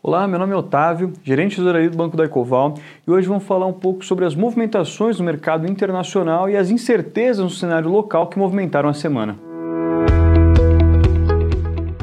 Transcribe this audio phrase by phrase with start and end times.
[0.00, 3.42] Olá, meu nome é Otávio, gerente de tesouraria do Banco da Ecoval, e hoje vamos
[3.42, 8.28] falar um pouco sobre as movimentações no mercado internacional e as incertezas no cenário local
[8.28, 9.36] que movimentaram a semana.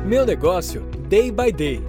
[0.05, 1.81] Meu negócio, day by day.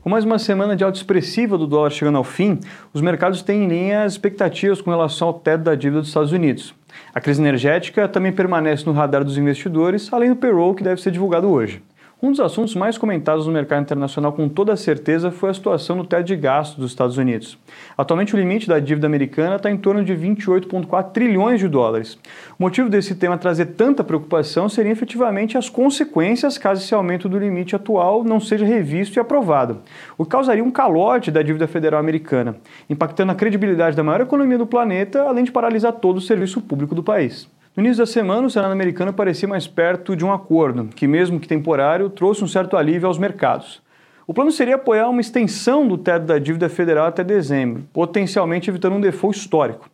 [0.00, 2.60] Com mais uma semana de alta expressiva do dólar chegando ao fim,
[2.94, 6.30] os mercados têm em linha as expectativas com relação ao teto da dívida dos Estados
[6.30, 6.72] Unidos.
[7.12, 11.10] A crise energética também permanece no radar dos investidores, além do payroll que deve ser
[11.10, 11.82] divulgado hoje.
[12.24, 16.04] Um dos assuntos mais comentados no mercado internacional com toda certeza foi a situação do
[16.04, 17.58] teto de gastos dos Estados Unidos.
[17.98, 22.16] Atualmente o limite da dívida americana está em torno de 28,4 trilhões de dólares.
[22.56, 27.40] O motivo desse tema trazer tanta preocupação seriam efetivamente as consequências caso esse aumento do
[27.40, 29.80] limite atual não seja revisto e aprovado,
[30.16, 32.54] o que causaria um calote da dívida federal americana,
[32.88, 36.94] impactando a credibilidade da maior economia do planeta, além de paralisar todo o serviço público
[36.94, 37.50] do país.
[37.74, 41.40] No início da semana, o Senado americano parecia mais perto de um acordo, que, mesmo
[41.40, 43.80] que temporário, trouxe um certo alívio aos mercados.
[44.26, 48.96] O plano seria apoiar uma extensão do teto da dívida federal até dezembro, potencialmente evitando
[48.96, 49.88] um default histórico.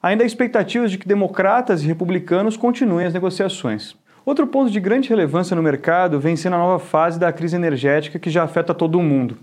[0.00, 3.96] Ainda há expectativas de que democratas e republicanos continuem as negociações.
[4.24, 8.20] Outro ponto de grande relevância no mercado vem sendo a nova fase da crise energética
[8.20, 9.36] que já afeta todo o mundo.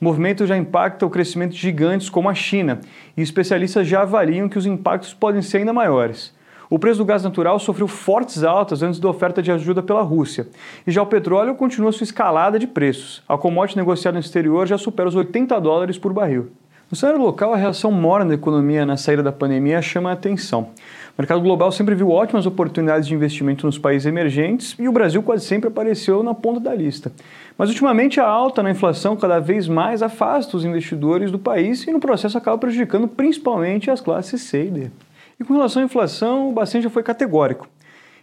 [0.00, 2.80] O movimento já impacta o crescimento de gigantes como a China,
[3.16, 6.32] e especialistas já avaliam que os impactos podem ser ainda maiores.
[6.70, 10.48] O preço do gás natural sofreu fortes altas antes da oferta de ajuda pela Rússia.
[10.86, 13.22] E já o petróleo continua sua escalada de preços.
[13.28, 16.50] A commodity negociada no exterior já supera os 80 dólares por barril.
[16.90, 20.68] No cenário local, a reação morna da economia na saída da pandemia chama a atenção.
[21.16, 25.22] O mercado global sempre viu ótimas oportunidades de investimento nos países emergentes e o Brasil
[25.22, 27.10] quase sempre apareceu na ponta da lista.
[27.56, 31.92] Mas ultimamente a alta na inflação cada vez mais afasta os investidores do país e
[31.92, 34.90] no processo acaba prejudicando principalmente as classes C e D.
[35.38, 37.68] E com relação à inflação, o Bacen já foi categórico.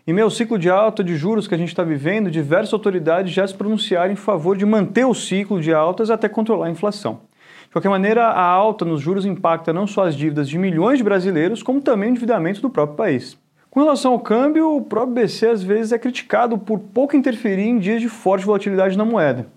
[0.07, 3.33] Em meio ao ciclo de alta de juros que a gente está vivendo, diversas autoridades
[3.33, 7.21] já se pronunciaram em favor de manter o ciclo de altas até controlar a inflação.
[7.65, 11.03] De qualquer maneira, a alta nos juros impacta não só as dívidas de milhões de
[11.03, 13.37] brasileiros, como também o endividamento do próprio país.
[13.69, 17.79] Com relação ao câmbio, o próprio BC às vezes é criticado por pouco interferir em
[17.79, 19.47] dias de forte volatilidade na moeda.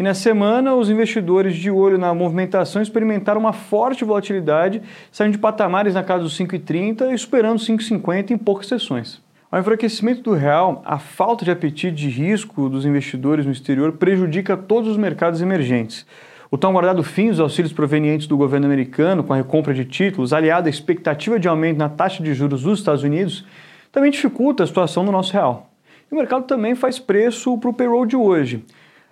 [0.00, 4.80] E na semana, os investidores de olho na movimentação experimentaram uma forte volatilidade,
[5.12, 9.20] saindo de patamares na casa dos 5,30 e superando 5,50 em poucas sessões.
[9.52, 14.56] Ao enfraquecimento do real, a falta de apetite de risco dos investidores no exterior prejudica
[14.56, 16.06] todos os mercados emergentes.
[16.50, 20.32] O tão aguardado fim dos auxílios provenientes do governo americano com a recompra de títulos,
[20.32, 23.44] aliado à expectativa de aumento na taxa de juros dos Estados Unidos,
[23.92, 25.68] também dificulta a situação do nosso real.
[26.10, 28.64] E o mercado também faz preço para o payroll de hoje.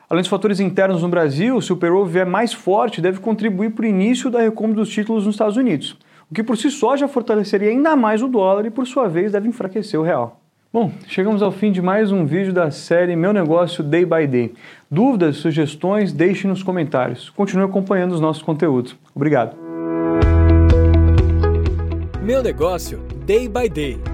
[0.09, 3.85] Além dos fatores internos no Brasil, se o payroll vier mais forte, deve contribuir para
[3.85, 5.99] o início da recompra dos títulos nos Estados Unidos,
[6.31, 9.33] o que por si só já fortaleceria ainda mais o dólar e, por sua vez,
[9.33, 10.41] deve enfraquecer o real.
[10.73, 14.55] Bom, chegamos ao fim de mais um vídeo da série Meu Negócio Day by Day.
[14.91, 17.31] Dúvidas, sugestões, deixe nos comentários.
[17.31, 18.97] Continue acompanhando os nossos conteúdos.
[19.15, 19.57] Obrigado.
[22.23, 24.08] Meu Negócio Day by Day